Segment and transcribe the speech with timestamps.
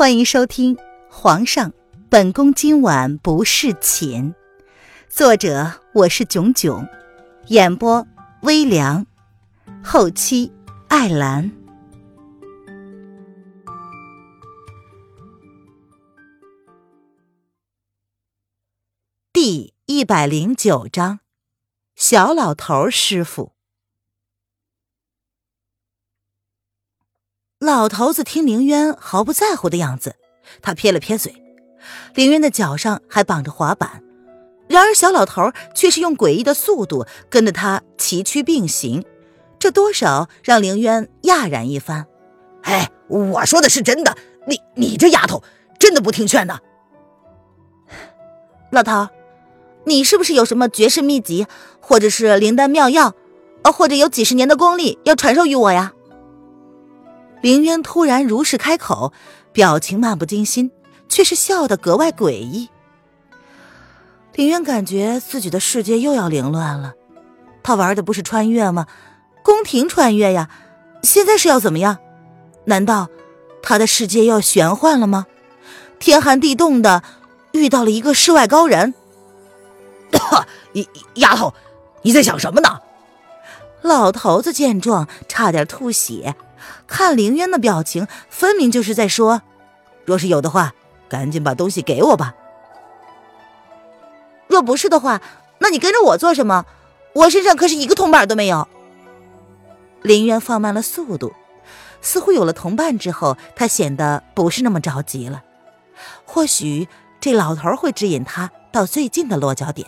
[0.00, 0.76] 欢迎收听
[1.10, 1.74] 《皇上，
[2.08, 4.32] 本宫今晚不侍寝》，
[5.10, 6.88] 作者我是囧囧，
[7.48, 8.06] 演播
[8.40, 9.06] 微凉，
[9.84, 10.50] 后期
[10.88, 11.52] 艾兰。
[19.34, 21.20] 第一百零九章，
[21.94, 23.52] 小老头师傅。
[27.60, 30.14] 老头子听凌渊毫不在乎的样子，
[30.62, 31.44] 他撇了撇嘴。
[32.14, 34.02] 凌渊的脚上还绑着滑板，
[34.66, 39.04] 然而小老头却是用诡异的速度跟着他崎岖并行，
[39.58, 42.06] 这多少让凌渊讶然一番。
[42.62, 45.42] 哎，我说的是真的，你你这丫头
[45.78, 46.60] 真的不听劝呢？
[48.70, 49.08] 老头，
[49.84, 51.46] 你是不是有什么绝世秘籍，
[51.78, 53.12] 或者是灵丹妙药，
[53.64, 55.92] 呃，或者有几十年的功力要传授于我呀？
[57.40, 59.12] 凌渊突然如是开口，
[59.52, 60.70] 表情漫不经心，
[61.08, 62.68] 却是笑得格外诡异。
[64.34, 66.94] 林渊感觉自己的世界又要凌乱了。
[67.62, 68.86] 他玩的不是穿越吗？
[69.42, 70.48] 宫廷穿越呀！
[71.02, 71.98] 现在是要怎么样？
[72.64, 73.08] 难道
[73.62, 75.26] 他的世界要玄幻了吗？
[75.98, 77.02] 天寒地冻的，
[77.52, 78.94] 遇到了一个世外高人。
[80.72, 81.54] 你丫头，
[82.02, 82.80] 你在想什么呢？
[83.82, 86.34] 老头子见状，差点吐血。
[86.86, 89.42] 看凌渊的表情，分明就是在说
[90.04, 90.74] ：“若是有的话，
[91.08, 92.34] 赶紧把东西给我吧。
[94.46, 95.20] 若不是的话，
[95.58, 96.66] 那你跟着我做什么？
[97.12, 98.68] 我身上可是一个铜板都没有。”
[100.02, 101.32] 凌渊放慢了速度，
[102.00, 105.42] 似乎有了同伴之后，他显得不是那么着急了。
[106.24, 106.88] 或许
[107.20, 109.86] 这老头会指引他到最近的落脚点。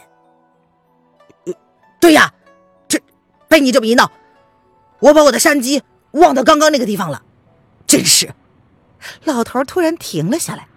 [1.99, 2.35] 对呀，
[2.89, 3.01] 这
[3.49, 4.11] 被你这么一闹，
[4.99, 5.83] 我把我的山鸡。
[6.13, 7.23] 忘到刚刚那个地方了，
[7.87, 8.35] 真是！
[9.25, 10.69] 老头突然停了下来，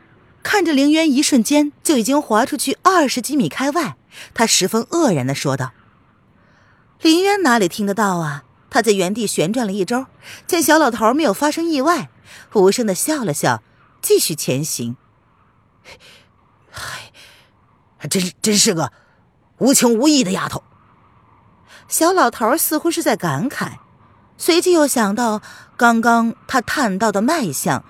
[0.41, 3.97] 看着凌渊，一瞬间就已经滑出去二十几米开外。
[4.33, 5.73] 他十分愕然的说道
[7.01, 8.43] ：“凌渊哪里听得到啊？
[8.69, 10.07] 他在原地旋转了一周，
[10.47, 12.09] 见小老头没有发生意外，
[12.53, 13.61] 无声的笑了笑，
[14.01, 14.95] 继续前行。
[16.71, 17.11] 嗨，
[17.97, 18.91] 还真是真是个
[19.59, 20.63] 无情无义的丫头。”
[21.87, 23.77] 小老头似乎是在感慨。
[24.37, 25.41] 随即又想到
[25.77, 27.83] 刚刚他探到的脉象，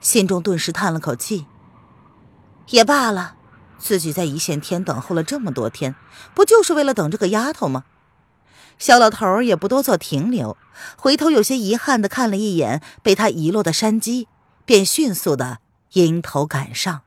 [0.00, 1.46] 心中顿时叹了口气。
[2.68, 3.36] 也罢了，
[3.78, 5.94] 自己在一线天等候了这么多天，
[6.34, 7.84] 不就是为了等这个丫头吗？
[8.78, 10.56] 小老头也不多做停留，
[10.96, 14.26] 回头有些遗憾的看了一眼被他遗落的山鸡，
[14.64, 15.58] 便迅速的
[15.92, 17.02] 迎头赶上。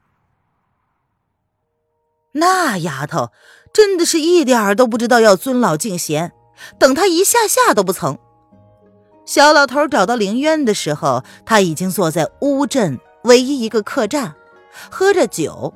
[2.33, 3.31] 那丫头
[3.73, 6.33] 真的是一点儿都不知道要尊老敬贤，
[6.77, 8.19] 等他一下下都不曾。
[9.25, 14.35] 小老头找到凌渊的时候，他已经坐在乌镇唯一一个客栈，
[14.91, 15.73] 喝着酒，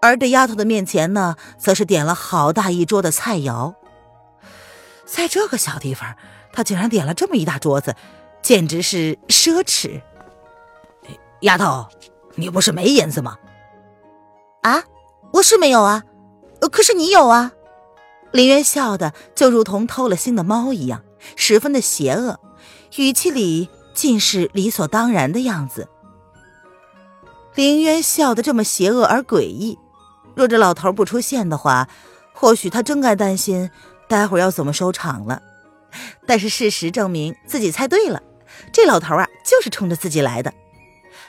[0.00, 3.74] 而这丫头的面前呢，则是点了好大一桌的菜肴。
[5.04, 6.16] 在这个小地方，
[6.52, 7.94] 他竟然点了这么一大桌子，
[8.40, 10.00] 简直是奢侈。
[11.40, 11.86] 丫头，
[12.36, 13.36] 你不是没银子吗？
[14.62, 14.82] 啊，
[15.34, 16.02] 我是没有啊，
[16.72, 17.52] 可是你有啊。
[18.32, 21.02] 林渊笑的就如同偷了腥的猫一样，
[21.36, 22.40] 十分的邪恶。
[22.96, 25.88] 语气里尽是理所当然的样子。
[27.54, 29.78] 林渊笑得这么邪恶而诡异，
[30.34, 31.88] 若这老头不出现的话，
[32.32, 33.70] 或许他真该担心
[34.08, 35.42] 待会儿要怎么收场了。
[36.26, 38.22] 但是事实证明自己猜对了，
[38.72, 40.52] 这老头啊就是冲着自己来的。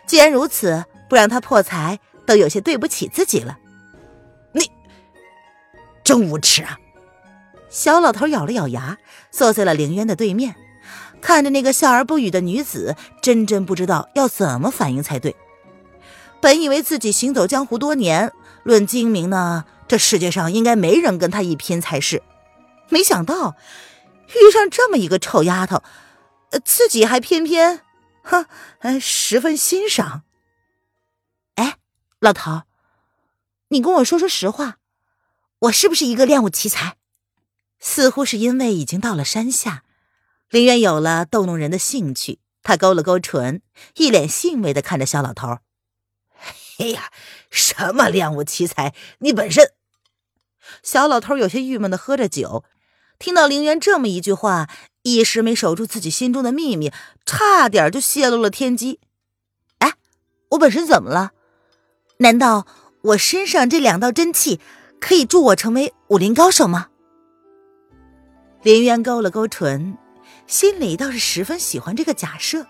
[0.05, 3.57] 既然如此，不让他破财都有些对不起自己了。
[4.53, 4.71] 你
[6.03, 6.79] 真无耻啊！
[7.69, 8.97] 小老头咬了咬牙，
[9.31, 10.55] 坐在了凌渊的对面。
[11.21, 15.35] 看着那个笑而不语的女子，真真不知道要怎么反应才对。
[16.39, 18.31] 本以为自己行走江湖多年，
[18.63, 22.21] 论精明呢，这世界上应该没人跟他一拼才是。
[22.89, 23.55] 没想到
[24.27, 25.81] 遇上这么一个臭丫头，
[26.63, 27.81] 自己还偏偏，
[28.23, 28.45] 哼，
[29.01, 30.23] 十分欣赏。
[31.55, 31.77] 哎，
[32.19, 32.61] 老头，
[33.69, 34.77] 你跟我说说实话，
[35.59, 36.95] 我是不是一个练武奇才？
[37.79, 39.83] 似乎是因为已经到了山下。
[40.49, 43.61] 林渊有了逗弄人的兴趣，他勾了勾唇，
[43.95, 45.57] 一脸欣慰的看着小老头。
[46.79, 47.11] 哎呀，
[47.49, 48.93] 什么练武奇才？
[49.19, 49.71] 你本身……
[50.83, 52.63] 小老头有些郁闷的喝着酒，
[53.19, 54.69] 听到林渊这么一句话，
[55.03, 56.91] 一时没守住自己心中的秘密，
[57.25, 58.99] 差点就泄露了天机。
[59.79, 59.93] 哎，
[60.51, 61.31] 我本身怎么了？
[62.19, 62.65] 难道
[63.01, 64.59] 我身上这两道真气
[64.99, 66.89] 可以助我成为武林高手吗？
[68.63, 69.97] 林渊勾了勾唇。
[70.47, 72.65] 心里倒是十分喜欢这个假设，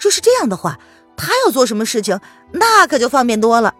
[0.00, 0.80] 若是这样的话，
[1.16, 2.18] 他要做什么事情，
[2.52, 3.74] 那可就方便多了。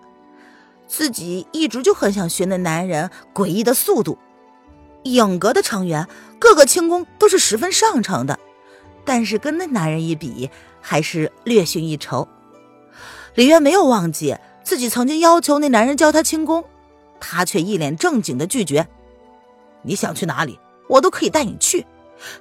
[0.87, 4.19] 自己一直就很想学那男人诡异的速度。
[5.05, 6.07] 影阁的成员
[6.39, 8.39] 个个轻功都是十分上乘的，
[9.05, 10.51] 但是跟那男人一比，
[10.83, 12.29] 还是略逊一筹。
[13.35, 16.65] 李渊没有忘记自己曾经要求那男人教他轻功，
[17.19, 18.87] 他却一脸正经的拒绝
[19.83, 20.59] ：“你想去哪里，
[20.89, 21.87] 我都可以带你去。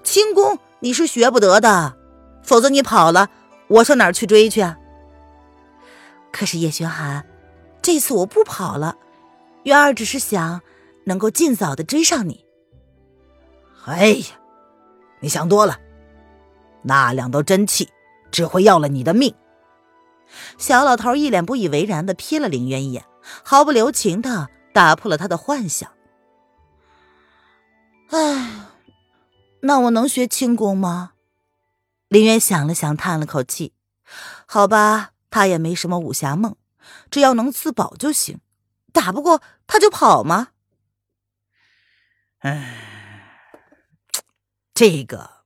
[0.03, 1.97] 轻功你是学不得的，
[2.43, 3.29] 否则你跑了，
[3.67, 4.77] 我上哪儿去追去啊？”
[6.31, 7.25] 可是叶轩寒，
[7.81, 8.95] 这次我不跑了，
[9.63, 10.61] 渊儿只是想
[11.05, 12.45] 能够尽早的追上你。
[13.85, 14.25] 哎呀，
[15.19, 15.79] 你想多了，
[16.83, 17.89] 那两道真气
[18.31, 19.33] 只会要了你的命。
[20.59, 23.03] 小老头一脸不以为然的瞥了林渊一眼，
[23.43, 25.89] 毫不留情的打破了他的幻想。
[28.11, 28.68] 哎，
[29.61, 31.13] 那我能学轻功吗？
[32.07, 33.73] 林渊想了想，叹了口气。
[34.45, 36.55] 好吧，他也没什么武侠梦，
[37.11, 38.39] 只要能自保就行。
[38.91, 40.49] 打不过他就跑吗？
[42.39, 43.53] 哎，
[44.73, 45.43] 这个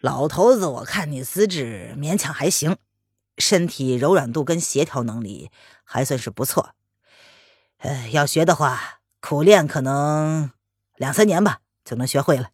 [0.00, 2.76] 老头子，我看你资质勉强还行。
[3.38, 5.50] 身体柔软度跟协调能力
[5.84, 6.74] 还算是不错，
[7.78, 10.50] 呃，要学的话，苦练可能
[10.96, 12.50] 两三年吧，就能学会了。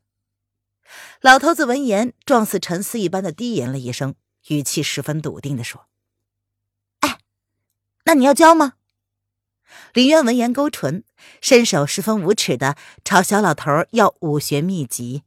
[1.20, 4.14] 老头子闻言，状似沉思一般的低吟了一声，
[4.48, 5.86] 语气十分笃定的说
[7.00, 7.18] ：“哎，
[8.04, 8.74] 那你要教吗？”
[9.92, 11.04] 林渊闻言勾唇，
[11.40, 15.24] 伸手十分无耻的朝小老头要武学秘籍。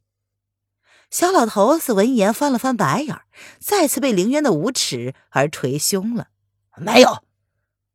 [1.10, 3.20] 小老头子闻言翻了翻白眼，
[3.58, 6.28] 再次被凌渊的无耻而捶胸了。
[6.76, 7.24] 没有，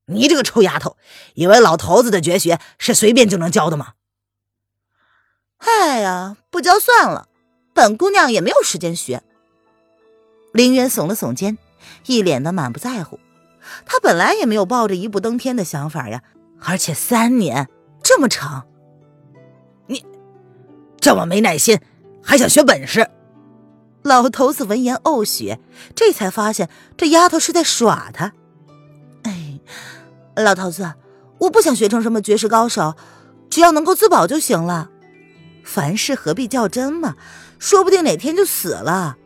[0.08, 0.98] 你这个臭丫头，
[1.34, 3.94] 以为老头子的绝学是随便就能教的吗？
[5.58, 7.30] 哎呀，不教算了，
[7.76, 9.22] 本姑娘也没有时间学。
[10.54, 11.58] 林渊耸了耸肩，
[12.06, 13.20] 一脸的满不在乎。
[13.86, 16.24] 他本来也没有抱着一步登天的想法呀，
[16.62, 17.68] 而且三年
[18.02, 18.66] 这么长，
[19.88, 20.06] 你
[21.02, 21.78] 这么没耐心。
[22.24, 23.10] 还想学本事？
[24.04, 25.60] 老头子闻言呕血，
[25.94, 28.32] 这才发现这丫头是在耍他。
[29.24, 29.60] 哎，
[30.38, 30.94] 老头子，
[31.40, 32.96] 我不想学成什么绝世高手，
[33.50, 34.92] 只要能够自保就行了。
[35.64, 37.16] 凡事何必较真嘛？
[37.66, 39.18] 说不定哪天就死了。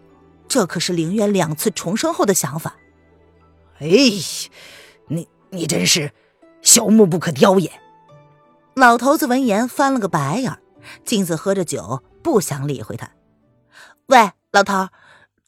[0.47, 2.77] 这可是凌渊两次重生后的想法。
[3.79, 3.89] 哎，
[5.09, 6.13] 你你真是
[6.61, 7.69] 小木不可雕也。
[8.75, 10.57] 老头子闻言翻了个白眼，
[11.03, 12.01] 镜子喝着酒。
[12.23, 13.11] 不想理会他。
[14.05, 14.87] 喂，老头，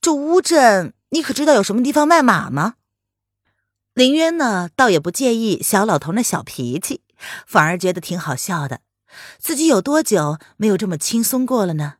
[0.01, 2.75] 这乌镇你可知道有什么地方卖马吗？
[3.93, 6.99] 林渊呢，倒也不介意小老头那小脾气，
[7.47, 8.81] 反而觉得挺好笑的。
[9.39, 11.93] 自己有多久没有这么轻松过了呢？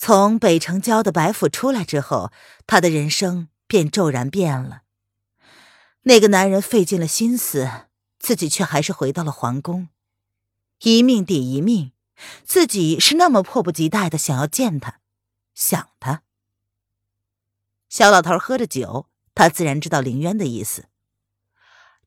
[0.00, 2.30] 从北城郊的白府出来之后，
[2.68, 4.82] 他的人生便骤然变了。
[6.02, 7.68] 那个男人费尽了心思，
[8.20, 9.88] 自己却还是回到了皇宫，
[10.82, 11.90] 一命抵一命。
[12.44, 15.00] 自己是那么迫不及待的想要见他，
[15.52, 16.22] 想他。
[17.88, 20.84] 小老头喝着酒，他自然知道林渊的意思。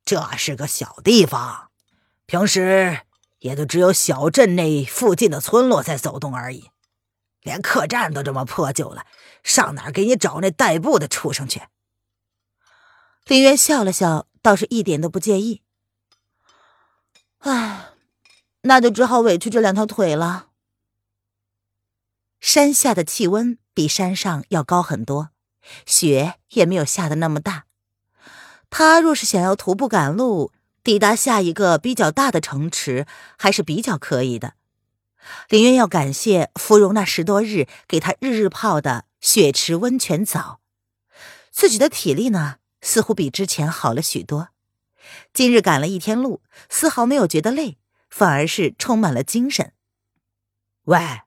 [0.05, 1.71] 这是个小地方，
[2.25, 3.01] 平时
[3.39, 6.71] 也就只有小镇内附近的村落在走动而已，
[7.41, 9.05] 连客栈都这么破旧了，
[9.43, 11.61] 上哪儿给你找那代步的畜生去？
[13.25, 15.61] 林渊笑了笑，倒是一点都不介意。
[17.39, 17.87] 唉。
[18.63, 20.49] 那就只好委屈这两条腿了。
[22.39, 25.31] 山下的气温比山上要高很多，
[25.87, 27.65] 雪也没有下的那么大。
[28.69, 30.51] 他若是想要徒步赶路，
[30.83, 34.53] 抵达下一个比较大的城池，还是比较可以的。
[35.49, 40.59] 林渊要感谢芙蓉那十多日给他日日泡的雪池温泉澡，
[41.51, 44.49] 自己的体力呢，似乎比之前好了许多。
[45.33, 47.77] 今日赶了一天路，丝毫没有觉得累。
[48.13, 49.71] 反而是充满了精神。
[50.83, 51.21] 喂，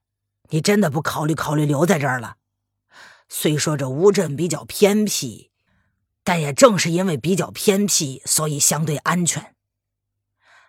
[0.50, 2.36] 你真的不考虑考虑留在这儿了？
[3.26, 5.50] 虽说这乌镇比较偏僻，
[6.22, 9.54] 但也正是因为比较偏僻，所以相对安全。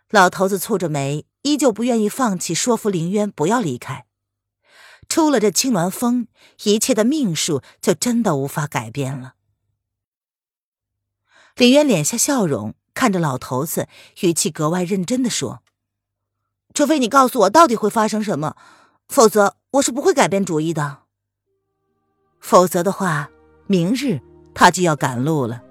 [0.09, 4.07] 老头子蹙着眉，依旧不愿意放弃说服林渊不要离开。
[5.07, 6.27] 出了这青鸾峰，
[6.63, 9.35] 一切的命数就真的无法改变了。
[11.55, 13.87] 林渊敛下笑容，看着老头子，
[14.21, 15.61] 语气格外认真的说。
[16.73, 18.57] 除非你告诉我到底会发生什么，
[19.07, 21.03] 否则我是不会改变主意的。
[22.39, 23.29] 否则的话，
[23.67, 24.19] 明日
[24.55, 25.61] 他就要赶路了。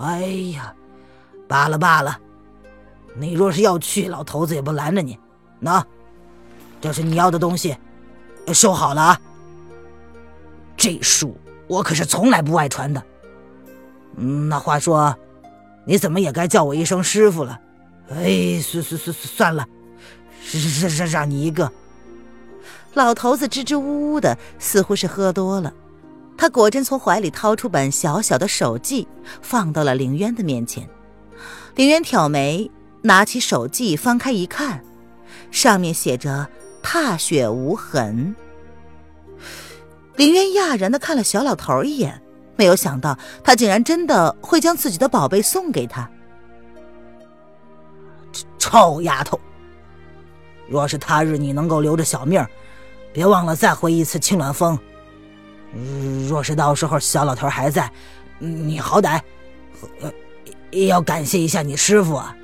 [0.00, 0.74] 哎呀，
[1.46, 2.20] 罢了罢了，
[3.18, 5.18] 你若是要去，老头子也不拦着你。
[5.58, 5.84] 那，
[6.80, 7.76] 这是你要的东西，
[8.52, 9.20] 收好了啊。
[10.76, 13.02] 这书我可是从来不外传的。
[14.14, 15.16] 那话说，
[15.86, 17.58] 你怎么也该叫我一声师傅了？
[18.10, 19.66] 哎，算算算算了，
[20.80, 21.70] 让让让你一个。
[22.94, 25.72] 老头子支支吾吾的，似乎是喝多了。
[26.38, 29.08] 他果真从怀里掏出本小小的手记，
[29.42, 30.88] 放到了凌渊的面前。
[31.74, 32.70] 凌渊挑眉，
[33.06, 34.82] 拿起手记翻开一看，
[35.52, 36.48] 上面写着
[36.82, 38.34] “踏雪无痕”。
[40.16, 42.20] 林渊讶然的看了小老头一眼，
[42.56, 46.10] 没有想到他竟然真的会将自己的宝贝送给他。
[48.58, 49.38] 臭丫头！
[50.68, 52.44] 若是他日你能够留着小命，
[53.12, 54.76] 别忘了再回一次青鸾峰。
[56.28, 57.88] 若是到时候小老头还在，
[58.40, 59.20] 你好歹
[60.72, 62.36] 也要感谢一下你师傅啊。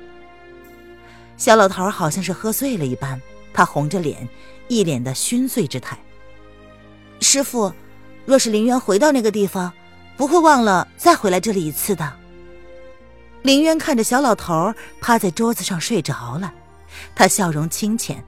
[1.43, 3.21] 小老头好像是喝醉了一般，
[3.53, 4.29] 他红着脸，
[4.69, 5.99] 一脸的醺醉之态。
[7.19, 7.69] 师傅，
[8.25, 9.73] 若是林渊回到那个地方，
[10.15, 12.13] 不会忘了再回来这里一次的。
[13.41, 16.53] 林渊看着小老头趴在桌子上睡着了，
[17.13, 18.23] 他笑容清浅，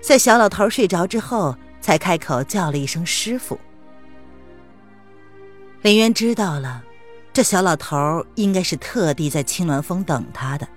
[0.00, 3.58] 在小老头睡着之后，才开口叫了一声师傅。
[5.82, 6.84] 林渊知道了，
[7.32, 10.68] 这小老头应该是特地在青鸾峰等他的。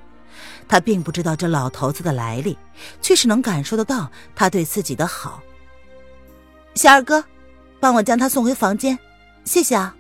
[0.68, 2.58] 他并不知道这老头子的来历，
[3.02, 5.42] 却是能感受得到他对自己的好。
[6.76, 7.24] 小二哥，
[7.80, 9.00] 帮我将他送回房间，
[9.44, 9.96] 谢谢啊。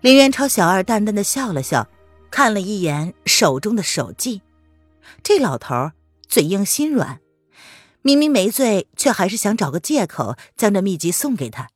[0.00, 1.88] 林渊朝小二淡淡的笑了笑，
[2.30, 4.42] 看了一眼手中的手记，
[5.22, 5.90] 这老头
[6.28, 7.20] 嘴硬心软，
[8.02, 11.70] 明明没醉，却还是想找个借口将这秘籍送给他。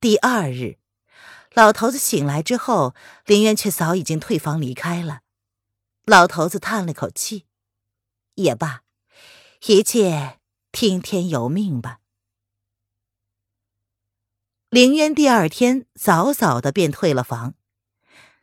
[0.00, 0.78] 第二日，
[1.52, 2.94] 老头子醒来之后，
[3.26, 5.20] 林渊却早已经退房离开了。
[6.04, 7.46] 老头子叹了口气
[8.34, 8.82] ：“也罢，
[9.66, 10.38] 一切
[10.72, 11.98] 听天由命吧。”
[14.68, 17.54] 林渊第二天早早的便退了房，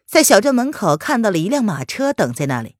[0.06, 2.78] 在小镇门口看到了一辆马车等在那里。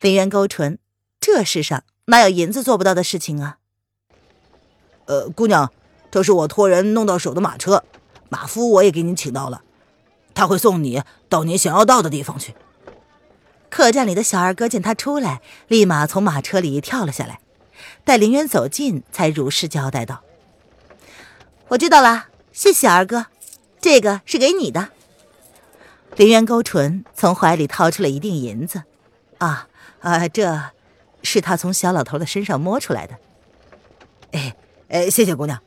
[0.00, 0.78] 林渊勾唇
[1.20, 3.58] ：“这世上哪有银子做不到的事情啊
[5.06, 5.72] ？”“呃，姑娘。”
[6.12, 7.84] 这是我托人弄到手的马车，
[8.28, 9.64] 马夫我也给您请到了，
[10.34, 12.54] 他会送你到你想要到的地方去。
[13.72, 17.40] 客栈里的小二哥见他出来，立马从马车里跳了下来，
[18.04, 20.20] 待林渊走近，才如实交代道
[21.68, 23.28] ：“我知道了，谢谢二哥，
[23.80, 24.90] 这个是给你的。”
[26.16, 28.82] 林渊勾唇，从怀里掏出了一锭银子，
[29.38, 29.66] 啊
[30.00, 30.64] 啊，这
[31.22, 33.16] 是他从小老头的身上摸出来的。
[34.32, 34.54] 哎
[34.90, 35.58] 哎，谢谢姑娘。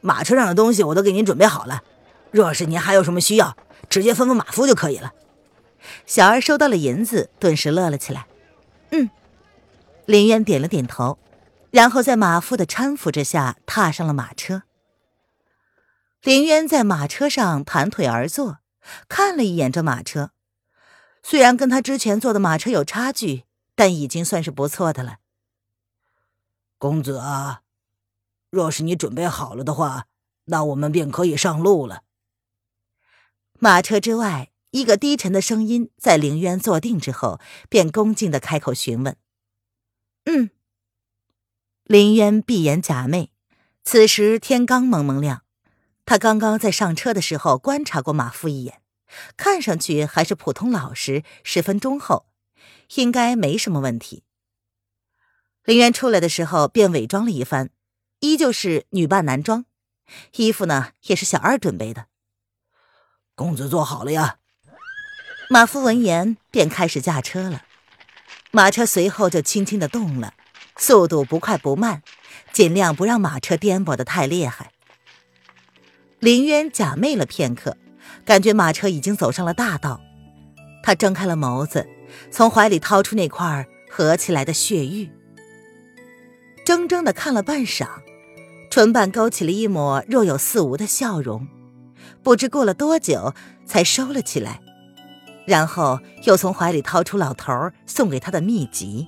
[0.00, 1.82] 马车上的东西我都给您准备好了，
[2.30, 3.56] 若是您还有什么需要，
[3.90, 5.12] 直接吩咐马夫就可以了。
[6.06, 8.26] 小二收到了银子，顿时乐了起来。
[8.90, 9.10] 嗯，
[10.06, 11.18] 林渊点了点头，
[11.70, 14.62] 然后在马夫的搀扶之下踏上了马车。
[16.22, 18.58] 林渊在马车上盘腿而坐，
[19.08, 20.30] 看了一眼这马车，
[21.22, 25.16] 虽然跟他之前坐的马车有差距，但已经算是不错的了。
[26.78, 27.62] 公子啊。
[28.50, 30.08] 若是你准备好了的话，
[30.44, 32.02] 那我们便可以上路了。
[33.58, 37.38] 马车之外，一个低沉的声音在凌渊坐定之后，
[37.68, 39.16] 便恭敬的开口询问
[40.24, 40.50] ：“嗯。”
[41.84, 43.28] 林渊闭眼假寐。
[43.84, 45.42] 此时天刚蒙蒙亮，
[46.06, 48.80] 他刚刚在上车的时候观察过马夫一眼，
[49.36, 52.26] 看上去还是普通老实，十分忠厚，
[52.94, 54.24] 应该没什么问题。
[55.64, 57.70] 林渊出来的时候便伪装了一番。
[58.20, 59.66] 依旧是女扮男装，
[60.36, 62.06] 衣服呢也是小二准备的。
[63.34, 64.38] 公子坐好了呀。
[65.52, 67.64] 马夫闻言便开始驾车了，
[68.52, 70.32] 马车随后就轻轻的动了，
[70.78, 72.02] 速度不快不慢，
[72.54, 74.70] 尽量不让马车颠簸的太厉害。
[76.20, 77.76] 林渊假寐了片刻，
[78.24, 80.00] 感觉马车已经走上了大道，
[80.82, 81.86] 他睁开了眸子，
[82.30, 85.10] 从怀里掏出那块合起来的血玉，
[86.64, 87.86] 怔怔的看了半晌。
[88.70, 91.46] 唇瓣勾起了一抹若有似无的笑容，
[92.22, 93.34] 不知过了多久
[93.66, 94.62] 才收了起来，
[95.46, 99.06] 然后又从怀里掏出老头送给他的秘籍。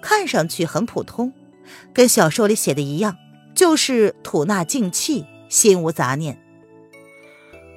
[0.00, 1.32] 看上去很普通，
[1.92, 3.16] 跟小说里写的一样，
[3.54, 6.40] 就是吐纳静气，心无杂念。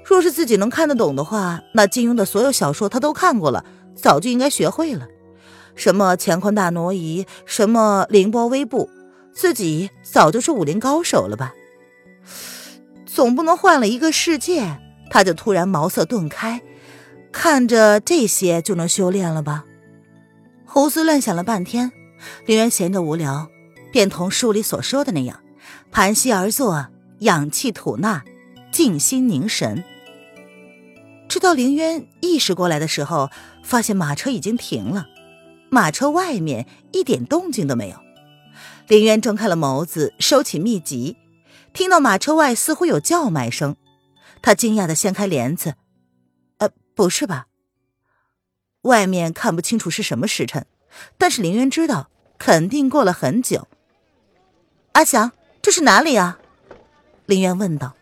[0.06, 3.66] 若是自己能看得懂的话，那金庸的所有小说他都看过了，
[3.96, 5.08] 早就应该学会了。
[5.74, 8.90] 什么乾坤大挪移，什么凌波微步。
[9.34, 11.54] 自己早就是武林高手了吧？
[13.06, 14.80] 总不能换了一个世界，
[15.10, 16.62] 他就突然茅塞顿开，
[17.32, 19.66] 看着这些就能修炼了吧？
[20.66, 21.92] 胡思乱想了半天，
[22.46, 23.50] 林渊闲着无聊，
[23.92, 25.42] 便同书里所说的那样，
[25.92, 26.88] 盘膝而坐，
[27.20, 28.24] 氧气吐纳，
[28.72, 29.84] 静心凝神。
[31.28, 33.30] 直到凌渊意识过来的时候，
[33.64, 35.08] 发现马车已经停了，
[35.70, 37.98] 马车外面一点动静都没有。
[38.88, 41.16] 凌渊睁开了眸子，收起秘籍，
[41.74, 43.78] 听到马车外似乎有叫卖声，
[44.42, 45.76] 他惊讶的掀开帘子，
[46.96, 47.48] 不是吧？
[48.82, 50.66] 外面看不清楚是什么时辰，
[51.18, 53.68] 但是凌渊知道肯定过了很久。
[54.94, 55.32] 阿祥，
[55.62, 56.40] 这是哪里啊？
[57.26, 57.96] 凌渊问道。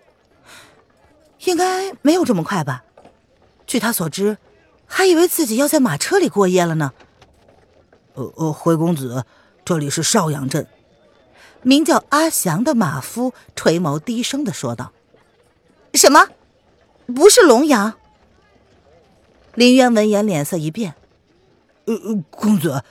[1.46, 2.84] 应该没有这么快吧？
[3.68, 4.38] 据他所知，
[4.86, 6.94] 还以为自己要在马车里过夜了呢。
[8.14, 9.26] 呃呃，回公子，
[9.64, 10.68] 这里是邵阳镇。
[11.62, 14.94] 名叫阿祥的马夫垂眸低声的说道
[15.94, 16.30] ：“什么？
[17.06, 17.94] 不是龙阳？”
[19.60, 20.96] 林渊闻言脸色一变
[21.84, 22.82] ：“呃呃，公子，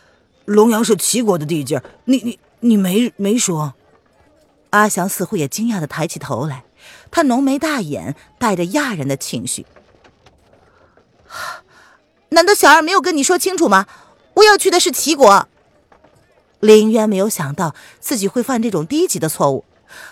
[0.45, 3.73] 龙阳是齐国的地界，你你你没没说？”
[4.69, 6.65] 阿祥似乎也惊讶的抬起头来，
[7.11, 9.65] 他浓眉大眼，带着讶然的情绪。
[12.29, 13.87] 难道小二没有跟你说清楚吗？
[14.35, 15.49] 我要去的是齐国。
[16.61, 19.65] 林渊没有想到自己会犯这种低级的错误，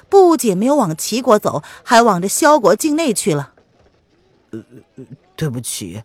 [0.09, 3.53] 不仅没有往齐国走，还往着萧国境内去了。
[4.53, 4.65] 呃，
[5.37, 6.03] 对不起，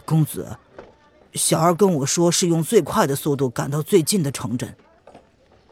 [0.00, 0.56] 公子，
[1.34, 4.76] 小二跟我说是用最快的速度赶到最近的城镇。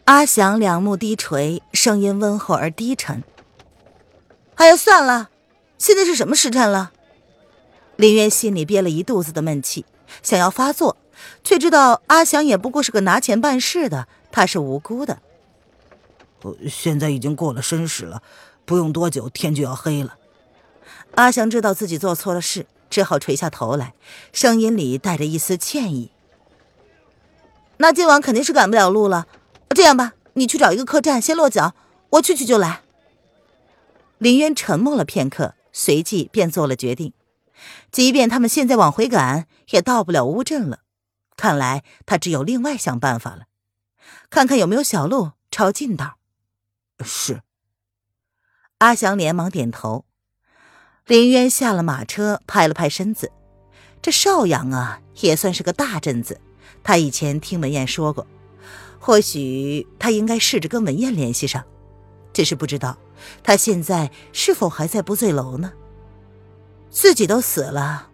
[0.04, 3.24] 阿祥两目低垂，声音温厚而低沉。
[4.56, 5.30] 哎呀，算了，
[5.78, 6.92] 现在是什么时辰了？
[7.96, 9.84] 林渊心里憋了一肚子的闷气，
[10.22, 10.96] 想要发作，
[11.42, 15.18] 却知道阿祥也不过是个拿钱办事的，他是无辜的。
[16.68, 18.22] 现在已经过了申时了，
[18.66, 20.16] 不用多久天就要黑了。
[21.14, 23.92] 阿祥知道自己做错了事，只好垂下头来，
[24.32, 26.12] 声音里带着一丝歉意。
[27.78, 29.26] 那今晚肯定是赶不了路了。
[29.70, 31.74] 这样吧，你去找一个客栈先落脚，
[32.10, 32.82] 我去去就来。
[34.18, 37.12] 林渊沉默了片刻，随即便做了决定。
[37.90, 40.83] 即便他们现在往回赶，也到不了乌镇了。
[41.37, 43.46] 看来他只有另外想办法了，
[44.30, 46.18] 看看有没有小路抄近道。
[47.04, 47.42] 是。
[48.78, 50.04] 阿祥连忙点头。
[51.06, 53.30] 林渊下了马车，拍了拍身子。
[54.00, 56.40] 这邵阳啊，也算是个大镇子。
[56.82, 58.26] 他以前听文燕说过，
[58.98, 61.62] 或许他应该试着跟文燕联系上，
[62.32, 62.96] 只是不知道
[63.42, 65.74] 他现在是否还在不醉楼呢。
[66.90, 68.08] 自己都死了，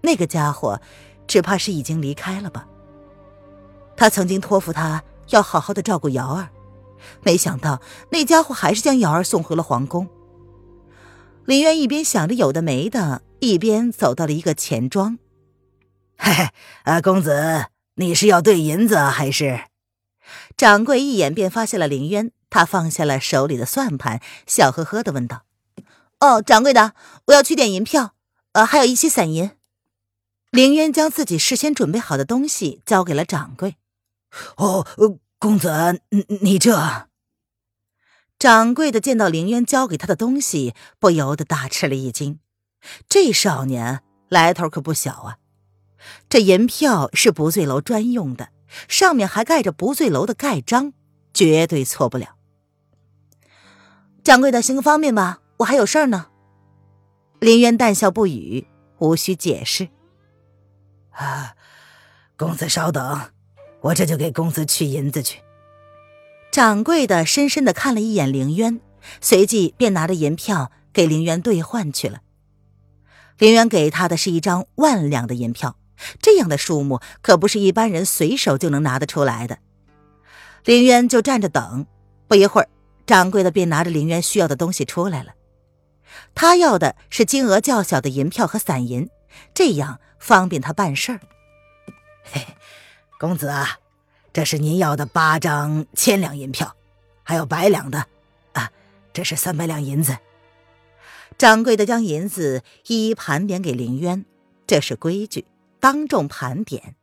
[0.00, 0.80] 那个家伙
[1.28, 2.66] 只怕是已经离开了吧。
[3.96, 6.48] 他曾经托付他要好好的照顾瑶儿，
[7.22, 10.08] 没想到那家伙还是将瑶儿送回了皇宫。
[11.44, 15.18] 林渊一边想着有的没的，一边走到了一个钱庄。
[16.16, 16.48] 嘿嘿，
[16.84, 19.64] 啊，公子，你是要兑银子还是？
[20.56, 25.42] 掌柜一眼便发现了林渊，他放下了手里的算盘，笑呵呵的问道
[26.20, 26.94] ：“哦，掌柜的，
[27.26, 28.14] 我要取点银票。”
[28.52, 29.50] 呃，还有一些散银。
[30.50, 33.76] 林渊将自己事先准备好的东西交给了掌柜。
[34.56, 34.86] 哦，
[35.38, 36.00] 公子，
[36.42, 37.08] 你这……
[38.42, 42.40] 掌柜的见到凌渊交给他的东西，不由得大吃了一惊。
[43.08, 45.38] 这少年来头可不小啊！
[46.28, 48.48] 这银票是不醉楼专用的，
[48.88, 50.92] 上面还盖着不醉楼的盖章，
[51.32, 52.34] 绝对错不了。
[54.24, 56.26] 掌柜的，行个方便吧，我还有事儿呢。
[57.38, 58.66] 林渊淡笑不语，
[58.98, 59.88] 无需解释。
[61.10, 61.54] 啊，
[62.36, 63.30] 公子稍等，
[63.82, 65.40] 我这就给公子取银子去。
[66.52, 68.78] 掌柜的深深的看了一眼林渊，
[69.22, 72.20] 随即便拿着银票给林渊兑换去了。
[73.38, 75.78] 林渊给他的是一张万两的银票，
[76.20, 79.60] 这样的数目可不是一般人随手就能拿得出来的。
[80.66, 81.86] 林渊就站着等，
[82.28, 82.68] 不一会儿，
[83.06, 85.32] 掌柜的便拿着林渊需要的东西出来了。
[86.34, 89.08] 他要的是金额较小的银票和散银，
[89.54, 91.20] 这样方便他办事儿。
[92.24, 92.46] 嘿，
[93.18, 93.78] 公子啊，
[94.32, 96.74] 这是您要的八张千两银票，
[97.22, 98.06] 还有百两的，
[98.52, 98.70] 啊，
[99.12, 100.16] 这是三百两银子。
[101.38, 104.24] 掌柜的将银子一一盘点给林渊，
[104.66, 105.44] 这是规矩，
[105.80, 106.96] 当众盘点。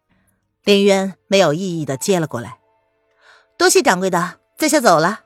[0.64, 2.60] 林渊没有异议的接了过来，
[3.58, 5.22] 多谢掌柜的，在下走了。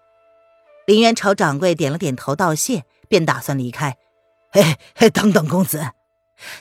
[0.86, 2.86] 林渊朝掌柜点了点头道谢。
[3.10, 3.96] 便打算离开，
[4.52, 5.92] 嘿，嘿，等等，公子！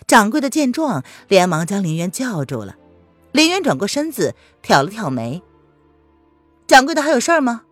[0.07, 2.77] 掌柜的见状，连忙将林渊叫住了。
[3.33, 5.43] 林渊转过身子，挑了挑眉
[6.69, 7.63] ：“掌柜的还有事儿吗？”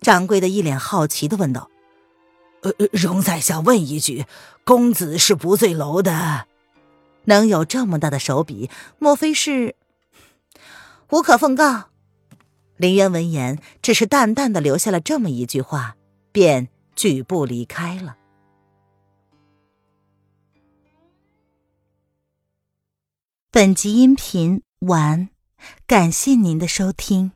[0.00, 1.70] 掌柜的一脸好奇的问道
[2.62, 4.24] ：“呃，容在下问一句，
[4.64, 6.46] 公子是不醉楼的，
[7.24, 9.74] 能有这么大的手笔，莫非是？”
[11.10, 11.90] 无可奉告。
[12.76, 15.96] 林渊闻言，只是淡淡的留下了这么一句话，
[16.32, 16.68] 便。
[16.96, 18.16] 举步离开了。
[23.52, 25.28] 本集音频完，
[25.84, 27.32] 感谢您的收听。